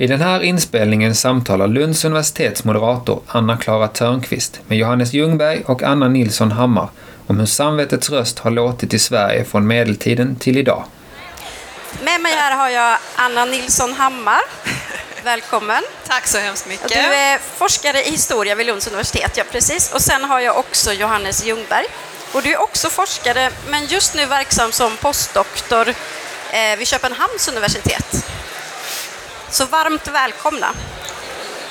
[0.00, 6.08] I den här inspelningen samtalar Lunds universitets moderator Anna-Klara Törnqvist med Johannes Ljungberg och Anna
[6.08, 6.88] Nilsson Hammar
[7.26, 10.84] om hur samvetets röst har låtit i Sverige från medeltiden till idag.
[12.02, 14.40] Med mig här har jag Anna Nilsson Hammar.
[15.24, 15.82] Välkommen.
[16.06, 16.88] Tack så hemskt mycket.
[16.88, 19.92] Du är forskare i historia vid Lunds universitet, ja precis.
[19.92, 21.86] Och sen har jag också Johannes Ljungberg.
[22.32, 28.26] Och du är också forskare, men just nu verksam som postdoktor eh, vid Köpenhamns universitet.
[29.52, 30.74] Så varmt välkomna.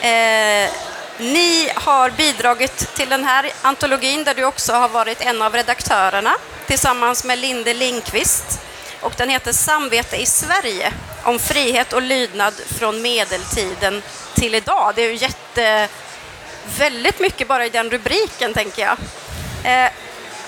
[0.01, 0.69] Eh,
[1.17, 6.35] ni har bidragit till den här antologin där du också har varit en av redaktörerna
[6.67, 8.59] tillsammans med Linde Lindqvist.
[9.01, 14.03] Och den heter Samvete i Sverige, om frihet och lydnad från medeltiden
[14.33, 14.93] till idag.
[14.95, 15.87] Det är ju jätte,
[16.77, 18.97] väldigt mycket bara i den rubriken, tänker jag.
[19.73, 19.91] Eh,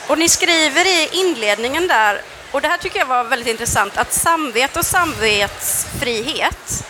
[0.08, 4.13] och ni skriver i inledningen där, och det här tycker jag var väldigt intressant, att
[4.13, 6.86] samvete och samvetsfrihet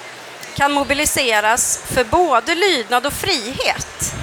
[0.62, 4.16] kan mobiliseras för både lydnad och frihet.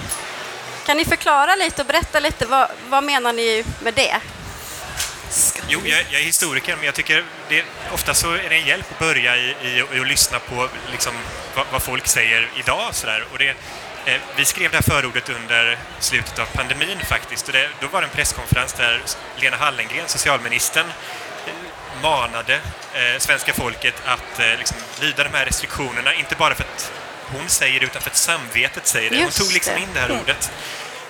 [0.87, 4.21] Kan ni förklara lite och berätta lite, vad, vad menar ni med det?
[5.69, 8.87] Jo, jag, jag, är historiker, men jag tycker det, ofta så är det en hjälp
[8.93, 11.13] att börja i, i, i att lyssna på liksom,
[11.55, 12.95] vad, vad, folk säger idag.
[12.95, 13.25] Så där.
[13.33, 13.49] Och det,
[14.05, 17.47] eh, vi skrev det här förordet under slutet av pandemin faktiskt.
[17.47, 19.03] Och det, då var det en presskonferens där
[19.37, 20.87] Lena Hallengren, socialministern,
[22.03, 22.61] manade
[22.95, 26.93] eh, svenska folket att eh, liksom, lyda de här restriktionerna, inte bara för att
[27.33, 29.17] hon säger det, utan för att samvetet säger det.
[29.17, 30.51] Just hon tog liksom in det här ordet.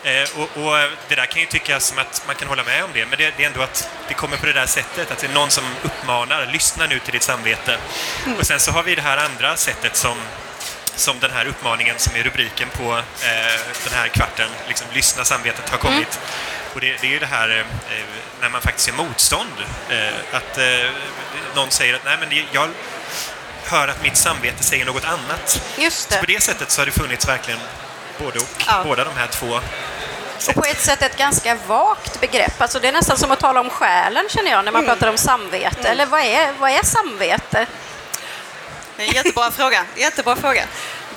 [0.04, 2.90] Eh, och, och, det där kan ju tyckas som att man kan hålla med om
[2.92, 5.26] det, men det, det, är ändå att det kommer på det där sättet, att det
[5.26, 7.78] är någon som uppmanar, lyssna nu till ditt samvete.
[8.26, 8.38] Mm.
[8.38, 10.16] Och sen så har vi det här andra sättet som,
[10.94, 15.68] som den här uppmaningen som är rubriken på eh, den här kvarten, liksom lyssna samvetet,
[15.68, 16.18] har kommit.
[16.18, 16.74] Mm.
[16.74, 18.04] Och det, det, är ju det här eh,
[18.40, 19.52] när man faktiskt är motstånd.
[19.90, 20.90] Eh, att eh,
[21.54, 22.68] någon säger att nej men jag
[23.64, 25.62] hör att mitt samvete säger något annat.
[25.78, 26.14] Just det.
[26.14, 27.60] Så på det sättet så har det funnits verkligen
[28.18, 28.84] både och, ja.
[28.84, 29.60] båda de här två
[30.46, 32.60] och på ett sätt ett ganska vagt begrepp.
[32.60, 34.94] Alltså det är nästan som att tala om själen känner jag när man mm.
[34.94, 35.81] pratar om samvete.
[35.81, 35.92] Mm.
[35.92, 37.66] Eller vad är, vad är samvete?
[38.98, 39.84] Jättebra fråga.
[39.97, 40.65] Jättebra fråga.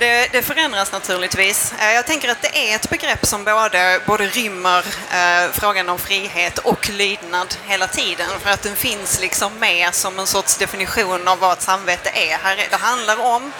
[0.02, 1.74] Det, det, förändras naturligtvis.
[1.78, 5.98] Eh, jag tänker att det är ett begrepp som både, både rymmer eh, frågan om
[5.98, 8.26] frihet och lydnad hela tiden.
[8.40, 12.68] För att den finns liksom med som en sorts definition av vad ett samvete är.
[12.70, 13.52] Det handlar om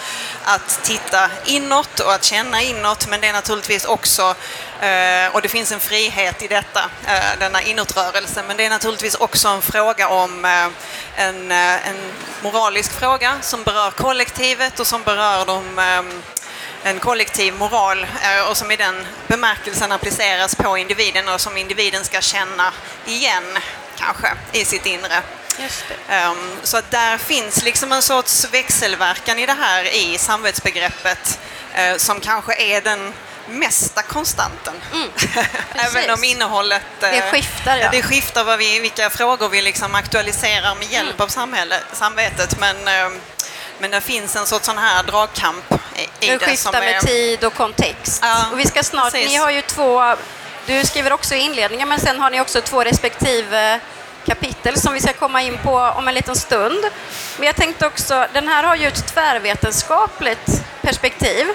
[0.45, 4.35] att titta inåt och att känna inåt, men det är naturligtvis också
[4.81, 8.43] eh, och det finns en frihet i detta, eh, denna inåtrörelse.
[8.49, 10.45] Men det är naturligtvis också en fråga om
[11.17, 11.97] en, en
[12.43, 16.23] moralisk fråga som berör kollektivet och som berör de ehm,
[16.83, 18.07] en kollektiv moral
[18.51, 22.73] och som i den bemärkelsen appliceras på individen och som individen ska känna
[23.07, 23.59] igen,
[23.99, 25.23] kanske, i sitt inre.
[25.59, 31.41] Um, så att där finns liksom en sorts växelverkan i det här i samvetsbegreppet
[31.79, 33.13] uh, som kanske är den
[33.49, 34.75] mesta konstanten.
[34.93, 35.09] Mm,
[35.75, 36.83] Även om innehållet...
[37.01, 37.89] Det eh, skiftar, ja.
[37.93, 41.23] Det skiftar vad vi, vilka frågor vi liksom aktualiserar med hjälp mm.
[41.23, 42.59] av samhälle, samvetet.
[42.61, 43.19] Men, eh,
[43.83, 45.73] men det finns en sorts sån här dragkamp
[46.21, 46.39] i det.
[46.39, 47.01] Det skiftar med är...
[47.01, 48.23] tid och kontext.
[48.23, 49.31] Ja, och vi ska snart, precis.
[49.31, 50.17] ni har ju två,
[50.67, 53.81] du skriver också i inledningen, men sen har ni också två respektive
[54.27, 56.85] kapitel som vi ska komma in på om en liten stund.
[57.37, 61.47] Men jag tänkte också, den här har ju ett tvärvetenskapligt perspektiv.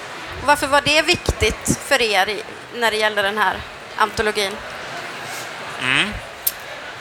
[0.46, 2.42] Varför var det viktigt för er
[2.76, 3.58] när det gäller den här
[3.98, 4.52] antologin?
[5.82, 6.14] Mm.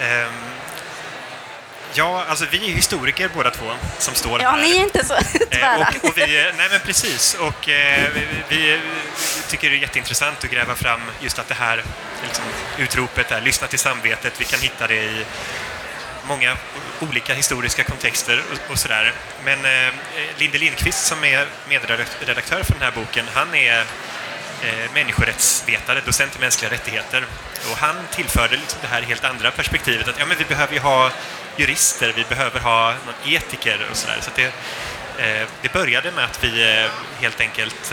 [0.00, 0.55] Um.
[1.96, 4.58] Ja, alltså vi är historiker båda två som står ja, här.
[4.58, 5.76] Ja, ni är inte så tvära.
[5.76, 8.80] Eh, och, och, vi, nej men precis, och eh, vi, vi,
[9.48, 11.84] tycker det är jätteintressant att gräva fram just att det här
[12.22, 12.44] liksom,
[12.78, 15.24] utropet där, lyssna till samvetet, vi kan hitta det i
[16.28, 16.56] många
[17.00, 19.12] olika historiska kontexter och, och sådär.
[19.44, 19.92] Men eh,
[20.38, 23.84] Linde Lindqvist som är medredaktör för den här boken, han är
[24.62, 27.26] eh, människorättsvetare, docent i mänskliga rättigheter.
[27.70, 30.80] Och han tillförde liksom det här helt andra perspektivet att ja, men vi behöver ju
[30.80, 31.10] ha
[31.56, 34.16] jurister, vi behöver ha någon etiker och sådär.
[34.20, 34.44] Så, så det,
[35.24, 36.90] eh, det började med att vi eh,
[37.20, 37.92] helt enkelt,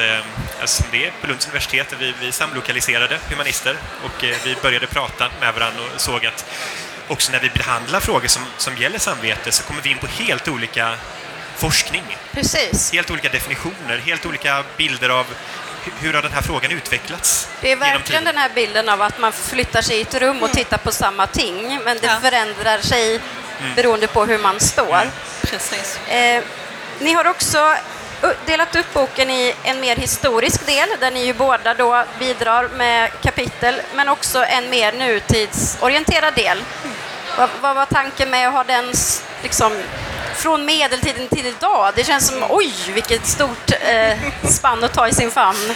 [0.61, 5.53] alltså det är på Lunds universitet, vi, vi samlokaliserade humanister och vi började prata med
[5.53, 6.45] varandra och såg att
[7.07, 10.47] också när vi behandlar frågor som, som gäller samvete så kommer vi in på helt
[10.47, 10.95] olika
[11.55, 12.17] forskning.
[12.31, 12.91] Precis.
[12.93, 15.25] Helt olika definitioner, helt olika bilder av
[15.99, 17.49] hur har den här frågan utvecklats?
[17.61, 20.49] Det är verkligen den här bilden av att man flyttar sig i ett rum och
[20.49, 20.55] mm.
[20.55, 22.19] tittar på samma ting, men det ja.
[22.21, 23.75] förändrar sig mm.
[23.75, 24.95] beroende på hur man står.
[24.95, 25.09] Mm.
[25.41, 25.99] Precis.
[26.07, 26.43] Eh,
[26.99, 27.75] ni har också
[28.45, 33.11] delat upp boken i en mer historisk del, där ni ju båda då bidrar med
[33.21, 36.63] kapitel, men också en mer nutidsorienterad del.
[37.37, 38.93] Vad, vad var tanken med att ha den
[39.43, 39.73] liksom,
[40.35, 41.93] från medeltiden till idag.
[41.95, 44.17] Det känns som, oj, vilket stort eh,
[44.49, 45.73] spann att ta i sin famn.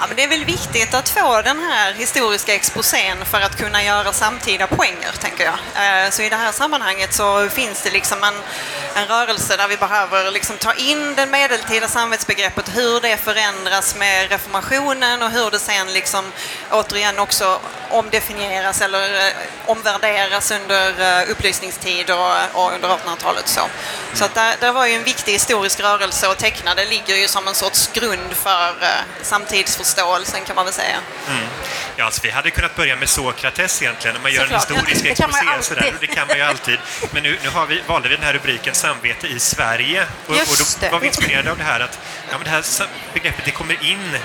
[0.00, 3.82] Ja, men det är väl viktigt att få den här historiska exposén för att kunna
[3.82, 5.54] göra samtida poänger, tänker jag.
[6.04, 8.34] Eh, så i det här sammanhanget så finns det liksom en,
[8.94, 14.30] en rörelse där vi behöver liksom ta in det medeltida samvetsbegreppet, hur det förändras med
[14.30, 16.32] reformationen och hur det sen liksom
[16.70, 17.60] återigen också
[17.90, 19.32] omdefinieras eller eh,
[19.66, 23.48] omvärderas under eh, upplysningstid och, och under 1800-talet.
[23.48, 23.60] Så,
[24.18, 27.28] så att där, där var ju en viktig historisk rörelse och teckna det ligger ju
[27.28, 28.74] som en sorts grund för
[29.22, 30.96] samtidsförståelsen kan man väl säga.
[31.28, 31.48] Mm.
[31.96, 34.70] Ja, alltså, vi hade kunnat börja med Sokrates egentligen, om man gör Såklart.
[34.70, 36.78] en historisk ja, exposé sådär, det kan man ju alltid.
[37.10, 40.56] Men nu, nu har vi, valde vi den här rubriken Samvete i Sverige och, och
[40.80, 41.98] då var vi inspirerade av det här att
[42.30, 42.64] ja, men det här
[43.14, 44.18] begreppet det kommer in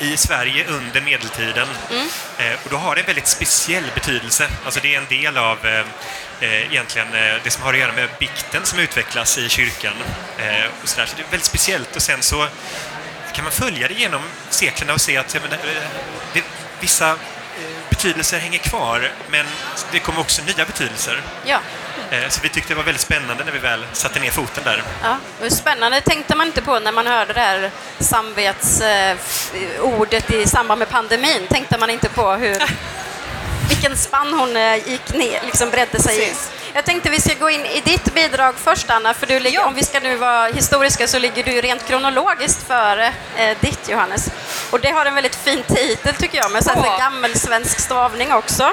[0.00, 1.68] i Sverige under medeltiden.
[1.90, 2.08] Mm.
[2.38, 4.48] Eh, och då har det en väldigt speciell betydelse.
[4.64, 5.84] Alltså det är en del av eh,
[6.40, 9.92] eh egentligen eh, det som har att göra med bikten som utvecklas i kyrkan.
[10.82, 11.06] Och så, där.
[11.06, 12.48] så det är väldigt speciellt och sen så
[13.36, 15.58] kan man följa det genom seklerna och se att men, eh,
[16.32, 16.44] det,
[16.80, 17.16] vissa
[17.90, 19.46] betydelser hänger kvar men
[19.92, 21.22] det kommer också nya betydelser.
[21.44, 21.60] Ja.
[22.10, 24.82] Eh, så vi tyckte det var väldigt spännande när vi väl satte ner foten där.
[25.02, 25.16] Ja,
[25.48, 31.46] spännande tänkte man inte på när man hörde det här samvetsordet i samband med pandemin.
[31.48, 32.58] Tänkte man inte på hur,
[33.68, 36.50] vilken spann hon eh, gick ner, liksom bredde sig Precis.
[36.52, 36.56] i.
[36.74, 39.66] Jag tänkte vi ska gå in i ditt bidrag först, Anna, för du ligger, ja.
[39.66, 44.30] om vi ska nu vara historiska så ligger du rent kronologiskt före eh, ditt, Johannes.
[44.70, 48.72] Och det har en väldigt fin titel tycker jag, med här, gammelsvensk stavning också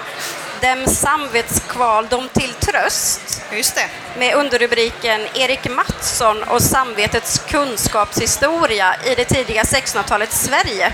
[0.63, 3.42] dem samvetskval dom till tröst.
[3.51, 3.89] Just det.
[4.18, 10.94] Med underrubriken Erik Mattsson och samvetets kunskapshistoria i det tidiga 1600-talets Sverige.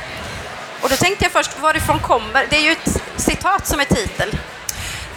[0.81, 2.47] Och då tänkte jag först, varifrån kommer...
[2.49, 4.29] Det är ju ett citat som är titel.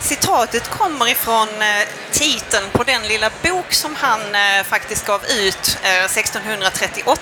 [0.01, 5.79] Citatet kommer ifrån eh, titeln på den lilla bok som han eh, faktiskt gav ut
[5.83, 7.21] eh, 1638.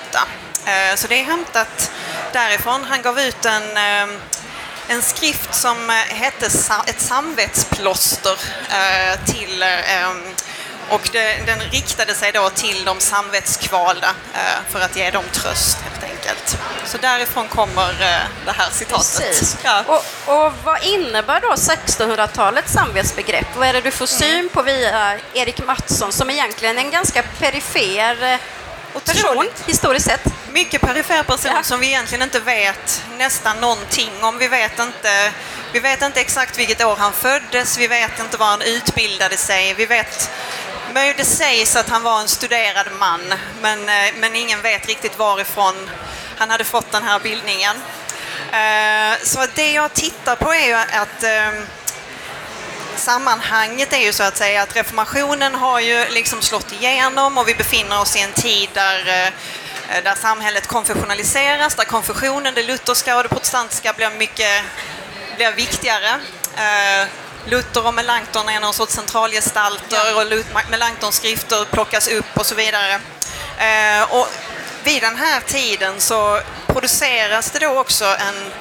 [0.66, 1.90] Eh, så det är hämtat
[2.32, 2.84] därifrån.
[2.84, 3.76] Han gav ut en
[4.90, 6.46] en skrift som eh, hette
[6.86, 8.38] Ett samvetsplåster
[8.70, 9.68] eh, till eh,
[10.88, 11.08] och
[11.46, 14.14] den riktade sig då till de samvetskvalda
[14.68, 16.58] för att ge dem tröst helt enkelt.
[16.84, 17.94] Så därifrån kommer
[18.44, 19.58] det här citatet.
[19.64, 19.84] Ja.
[19.86, 20.04] Och,
[20.34, 23.46] och, vad innebär då 1600-talets samvetsbegrepp?
[23.56, 24.48] Vad är det du får syn mm.
[24.48, 28.38] på via Erik Mattsson som egentligen är en ganska perifer
[28.92, 30.39] person historiskt sett?
[30.52, 31.62] Mycket perifer person ja.
[31.62, 34.38] som vi egentligen inte vet nästan någonting om.
[34.38, 35.32] Vi vet inte,
[35.72, 39.74] vi vet inte exakt vilket år han föddes, vi vet inte var han utbildade sig,
[39.74, 40.30] vi vet
[41.16, 45.90] det sägs att han var en studerad man, men, eh, men ingen vet riktigt varifrån
[46.36, 47.76] han hade fått den här bildningen.
[48.52, 51.62] Eh, så det jag tittar på är ju att eh,
[52.96, 57.54] sammanhanget är ju så att säga att reformationen har ju liksom slått igenom och vi
[57.54, 59.32] befinner oss i en tid där Eh,
[60.04, 64.64] där samhället konfessionaliseras, där konfessionen, det lutherska och det protestantiska blir mycket
[65.36, 66.20] blir viktigare.
[66.56, 67.08] Eh,
[67.44, 73.00] Luther och Melanchthon är någon sorts centralgestalter och Melanchtons skrifter plockas upp och så vidare.
[73.58, 74.28] Eh, och
[74.84, 78.52] vid den här tiden så produceras det då också en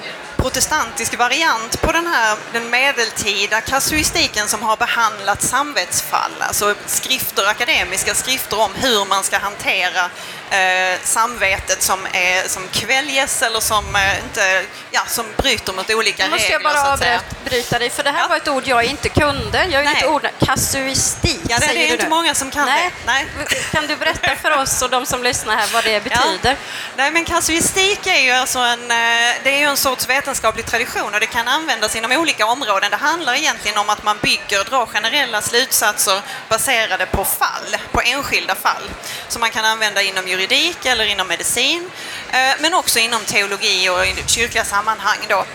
[0.41, 8.15] protestantisk variant på den här den medeltida kasuistiken som har behandlat samvetsfall, alltså skrifter, akademiska
[8.15, 10.09] skrifter om hur man ska hantera
[10.49, 16.23] eh, samvetet som, är, som kväljes eller som, eh, inte, ja, som bryter mot olika
[16.23, 16.27] regler.
[16.27, 18.27] Nu måste jag bara avbryta dig, för det här ja.
[18.27, 19.65] var ett ord jag inte kunde.
[19.65, 22.09] Jag är inte ord, kasuistik, ja, det, säger det är inte nu.
[22.09, 22.89] många som kan Nej.
[23.05, 23.05] det.
[23.05, 23.27] Nej.
[23.71, 26.51] Kan du berätta för oss och de som lyssnar här vad det betyder?
[26.51, 26.55] Ja.
[26.95, 28.97] Nej, men kasuistik är ju alltså en, eh,
[29.43, 32.91] det är ju en sorts vetenskaplig tradition och det kan användas inom olika områden.
[32.91, 38.55] Det handlar egentligen om att man bygger, drar generella slutsatser baserade på fall, på enskilda
[38.55, 38.83] fall,
[39.27, 41.89] som man kan använda inom juridik eller inom medicin,
[42.31, 45.17] eh, men också inom teologi och i kyrkliga sammanhang.
[45.29, 45.45] Då.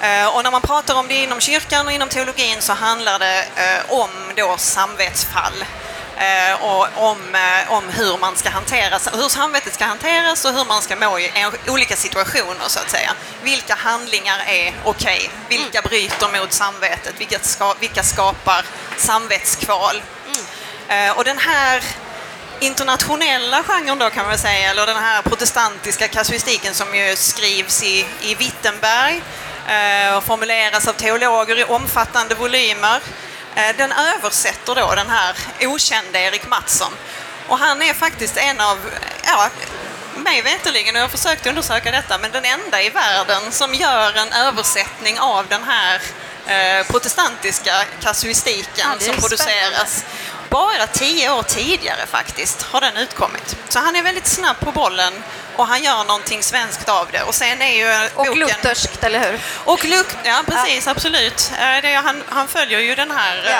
[0.00, 3.44] Eh, och när man pratar om det inom kyrkan och inom teologin så handlar det
[3.56, 5.64] eh, om då samvetsfall
[6.60, 7.36] och om,
[7.68, 11.32] om hur man ska hantera, hur samvetet ska hanteras och hur man ska må i
[11.68, 13.12] olika situationer så att säga.
[13.42, 15.16] Vilka handlingar är okej?
[15.16, 15.58] Okay?
[15.58, 15.88] Vilka mm.
[15.88, 17.14] bryter mot samvetet?
[17.18, 18.64] Vilka, ska, vilka skapar
[18.96, 20.02] samvetskval?
[20.88, 21.16] Mm.
[21.16, 21.82] Och den här
[22.60, 28.06] internationella genren då kan man säga, eller den här protestantiska kasuistiken som ju skrivs i,
[28.20, 29.22] i Wittenberg
[29.68, 33.00] eh, och formuleras av teologer i omfattande volymer.
[33.54, 36.92] Eh, den översätter då den här okände Erik Mattsson.
[37.48, 38.78] Och han är faktiskt en av,
[39.24, 39.50] ja,
[40.16, 44.16] mig veterligen, och jag har försökt undersöka detta, men den enda i världen som gör
[44.16, 46.00] en översättning av den här
[46.46, 50.04] eh, protestantiska kasuistiken ja, som produceras.
[50.48, 53.56] bara tio år tidigare faktiskt har den utkommit.
[53.68, 55.12] Så han är väldigt snabb på bollen
[55.56, 57.22] och han gör någonting svenskt av det.
[57.22, 58.38] Och sen är ju Och boken...
[58.38, 59.40] lutherskt, eller hur?
[59.64, 61.52] Och Luk, ja precis, absolut.
[61.60, 63.50] Eh, han, han följer ju den här Ja.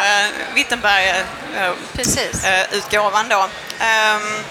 [1.62, 1.75] ja.
[1.92, 2.16] Precis.
[2.16, 3.49] Wittenberg-utgåvan då.
[3.80, 4.44] Ehm,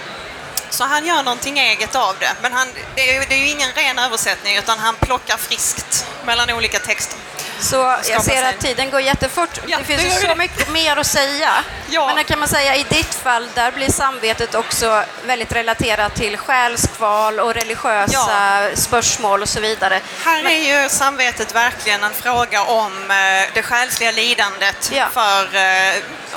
[0.69, 2.31] så han gör någonting eget av det.
[2.41, 6.49] Men han, det, är, det är ju ingen ren översättning utan han plockar friskt mellan
[6.49, 7.17] olika texter.
[7.61, 7.75] Så
[8.09, 8.43] jag ser sig.
[8.45, 9.49] att tiden går jättefort.
[9.67, 11.51] Ja, det finns det så mycket mer att säga.
[11.89, 12.11] Ja.
[12.15, 17.39] Men kan man säga i ditt fall, där blir samvetet också väldigt relaterat till själskval
[17.39, 19.99] och religiösa spörsmål och så vidare.
[20.25, 25.05] Här är ju samvetet verkligen en fråga om eh, det själsliga lidandet Ja.
[25.13, 25.93] för eh,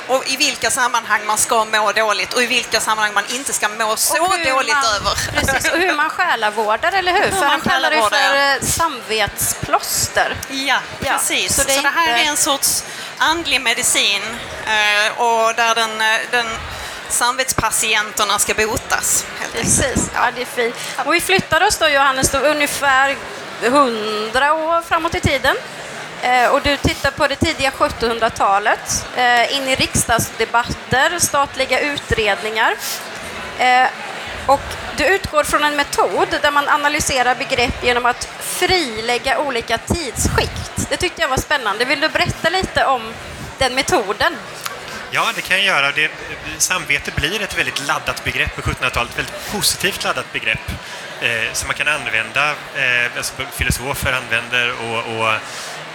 [0.07, 3.67] och i vilka sammanhang man ska må dåligt och i vilka sammanhang man inte ska
[3.69, 5.13] må så hur dåligt man, över.
[5.31, 7.29] Precis, och hur man själavårdar, eller hur?
[7.31, 10.35] För man han kallar det för eh, samvetsplåster.
[10.49, 11.55] Ja, Ja, precis.
[11.55, 12.83] så Så det är det, här inte- är en sorts
[13.17, 14.21] andlig medicin
[14.67, 16.45] eh, och där den, eh, den
[17.09, 19.25] samvetspatienterna ska botas.
[19.53, 20.75] Precis, ja det är fint.
[21.05, 23.15] Och vi flyttar oss då Johannes då ungefär
[23.63, 25.55] 100 år framåt i tiden.
[26.21, 32.75] Eh, och du tittar på det tidiga 1700-talet, eh, in i riksdagsdebatter, statliga utredningar.
[34.47, 34.61] Och
[34.97, 40.89] du utgår från en metod där man analyserar begrepp genom att frilägga olika tidsskikt.
[40.89, 41.85] Det tyckte jag var spännande.
[41.85, 43.13] Vill du berätta lite om
[43.57, 44.33] den metoden?
[45.11, 45.91] Ja, det kan jag göra.
[45.91, 46.11] Det,
[46.57, 50.71] samvete blir ett väldigt laddat begrepp på 1700-talet, ett väldigt positivt laddat begrepp
[51.21, 55.33] eh, som man kan använda, eh, alltså filosofer använder och, och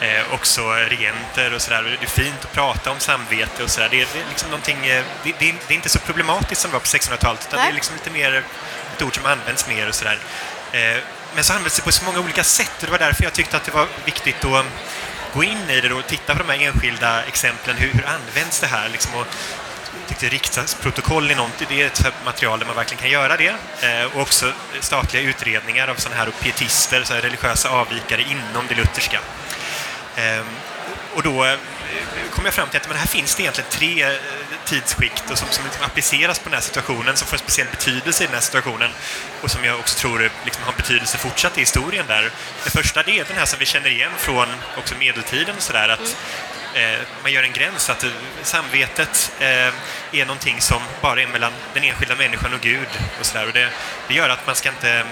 [0.05, 1.97] eh, också regenter och sådär.
[2.01, 3.89] Det är fint att prata om samvete och sådär.
[3.91, 6.73] Det, det är liksom någonting, eh, det, det, det är inte så problematiskt som det
[6.73, 7.67] var på 1600-talet, utan Nej.
[7.67, 8.45] det är liksom lite mer
[8.97, 10.19] ett ord som används mer och sådär.
[11.35, 13.57] Men så används det på så många olika sätt och det var därför jag tyckte
[13.57, 14.67] att det var viktigt att um,
[15.35, 17.77] gå in i det och titta på de här enskilda exemplen.
[17.77, 18.89] Hur, hur används det här?
[18.89, 19.27] Liksom, och
[20.09, 23.55] tyckte riksdagsprotokoll är, något, det är ett material där man verkligen kan göra det.
[23.81, 28.67] Eh, och också statliga utredningar av sådana här och pietister, så här religiösa avvikare inom
[28.69, 29.21] det lutherska.
[30.17, 30.45] Eh,
[31.15, 31.59] och då eh,
[32.31, 34.13] kom jag fram till att men här finns det egentligen tre eh,
[34.65, 38.25] tidsskikt och som, som liksom appliceras på den här situationen, som får en speciell betydelse
[38.25, 38.91] i den här situationen
[39.43, 42.31] och som jag också tror eh, liksom har betydelse fortsatt i historien där.
[42.65, 44.49] Det första det är den här som vi känner igen från
[44.79, 46.13] också medeltiden och sådär, att mm.
[46.75, 48.05] Eh, man gör en gräns, att
[48.43, 49.49] samvetet eh,
[50.21, 52.89] är någonting som bara är mellan den enskilda människan och Gud
[53.21, 53.47] och sådär.
[53.47, 53.69] Och det,
[54.09, 55.05] det gör att man ska inte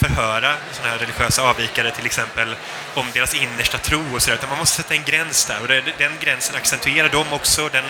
[0.00, 2.56] förhöra såna här religiösa avvikare till exempel
[2.94, 5.82] om deras innersta tro och sådär, utan man måste sätta en gräns där och det,
[5.98, 7.68] den gränsen accentuerar de också.
[7.68, 7.84] Den,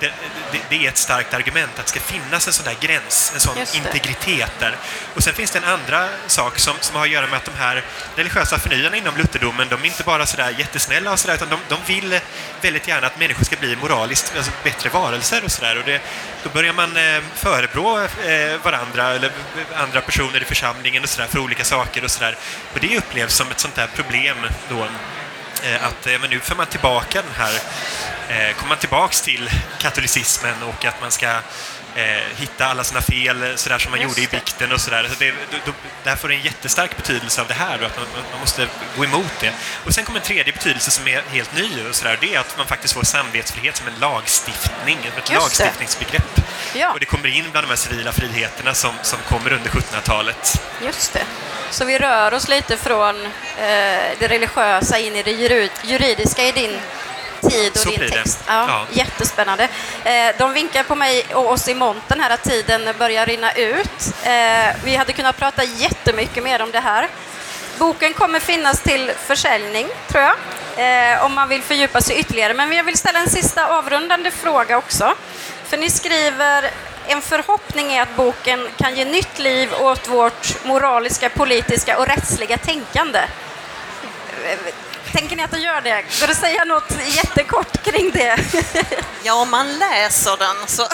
[0.00, 0.12] det,
[0.52, 3.40] det, det är ett starkt argument att det ska finnas en sån där gräns, en
[3.40, 4.76] sån integritet där.
[5.14, 7.54] Och sen finns det en andra sak som, som har att göra med att de
[7.58, 7.84] här
[8.16, 11.76] religiösa förnyarna inom lutherdomen, de är inte bara sådär jättesnälla och sådär, utan de, de
[11.86, 12.20] vill
[12.60, 15.78] väldigt gärna att människor ska bli moraliskt alltså bättre varelser och sådär.
[15.78, 16.00] Och det,
[16.42, 19.32] då börjar man eh, förebrå eh, varandra eller
[19.74, 22.36] andra personer i församlingen och sådär för olika saker och sådär.
[22.72, 24.36] Och det upplevs som ett sånt där problem
[24.68, 24.86] då
[25.80, 27.54] att eh, men nu får man tillbaka den här,
[28.28, 31.30] eh, kommer man tillbaks till katolicismen och att man ska
[31.94, 35.08] eh, hitta alla sina fel eh, sådär som man Just gjorde i bikten och sådär.
[35.08, 35.72] Så det, då, då,
[36.04, 39.04] där får det en jättestark betydelse av det här och att man, man måste gå
[39.04, 39.52] emot det.
[39.84, 42.18] Och sen kommer en tredje betydelse som är helt ny och sådär.
[42.20, 45.34] Det är att man faktiskt får samvetsfrihet som en lagstiftning, ett det.
[45.34, 46.43] lagstiftningsbegrepp.
[46.74, 46.92] Ja.
[46.92, 50.62] Och det kommer in bland de här civila friheterna som, som kommer under 1700-talet.
[50.84, 51.22] Just det.
[51.70, 53.32] Så vi rör oss lite från eh,
[54.18, 56.80] det religiösa in i det juri- juridiska i din
[57.50, 58.38] tid och Så din text.
[58.46, 58.86] Ja, Ja.
[58.90, 59.68] Jättespännande.
[60.04, 64.14] Eh, de vinkar på mig och oss i montern här att tiden börjar rinna ut.
[64.22, 67.08] Eh, vi hade kunnat prata jättemycket mer om det här.
[67.78, 70.34] Boken kommer finnas till försäljning, tror jag,
[71.12, 72.54] eh, om man vill fördjupa sig ytterligare.
[72.54, 75.14] Men jag vill ställa en sista avrundande fråga också.
[75.68, 76.70] För ni skriver
[77.06, 82.58] en förhoppning är att boken kan ge nytt liv åt vårt moraliska, politiska och rättsliga
[82.58, 83.20] tänkande.
[85.12, 86.04] Tänker ni att den gör det?
[86.20, 88.38] Går det att säga något jättekort kring det?
[89.22, 90.88] Ja, om man läser den så...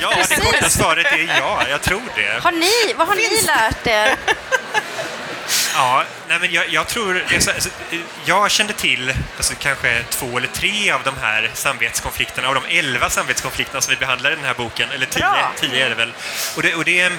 [0.00, 2.42] Ja, det korta svaret är ja, jag tror det.
[2.42, 4.16] Har ni, vad har ni lärt er?
[5.78, 7.24] Ja, nej men jag, jag tror...
[7.34, 7.68] Alltså, alltså,
[8.24, 13.10] jag kände till alltså, kanske två eller tre av de här samvetskonflikterna, av de elva
[13.10, 15.24] samvetskonflikterna som vi behandlar i den här boken, eller tio,
[15.60, 16.12] tio är det väl.
[16.56, 17.12] Och det, och det,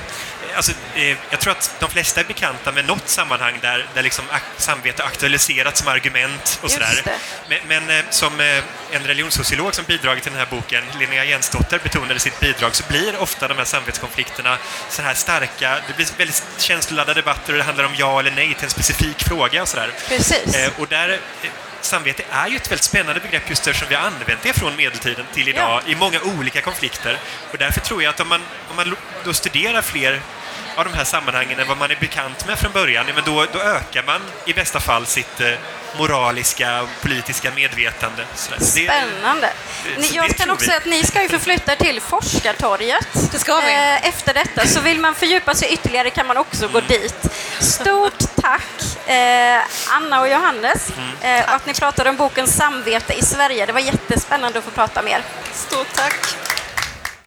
[0.59, 4.25] alltså, eh, jag tror att de flesta är bekanta med något sammanhang där, där liksom
[4.31, 7.03] ak- samvete aktualiserats som argument och sådär.
[7.49, 11.79] Men, men eh, som eh, en religionssociolog som bidragit till den här boken, Linnea Jensdotter,
[11.83, 14.57] betonade sitt bidrag så blir ofta de här samvetskonflikterna
[14.89, 15.79] så här starka.
[15.87, 19.23] Det blir väldigt känsloladdade debatter och det handlar om ja eller nej till en specifik
[19.23, 19.91] fråga och sådär.
[20.07, 20.55] Precis.
[20.55, 21.09] Eh, och där,
[21.43, 21.49] eh,
[21.81, 25.25] samvete är ju ett väldigt spännande begrepp just eftersom vi har använt det från medeltiden
[25.33, 25.91] till idag Ja.
[25.91, 27.17] i många olika konflikter.
[27.51, 30.21] Och därför tror jag att om man, om man då studerar fler
[30.79, 33.45] av de här sammanhangen än vad man är bekant med från början, ja, men då,
[33.53, 35.47] då ökar man i bästa fall sitt eh,
[35.97, 38.25] moraliska och politiska medvetande.
[38.35, 39.49] Så det- Spännande.
[39.97, 43.55] det- jag det kan också säga att ni ska ju förflytta till Forskartorget Det ska
[43.59, 43.73] vi.
[43.73, 44.67] eh, efter detta.
[44.67, 47.25] Så vill man fördjupa sig ytterligare kan man också gå dit.
[47.59, 50.89] Stort tack eh, Anna och Johannes
[51.21, 51.39] Mm.
[51.39, 53.65] eh, och att ni pratade om boken Samvete i Sverige.
[53.65, 55.21] Det var jättespännande att få prata med er.
[55.53, 56.48] Stort tack.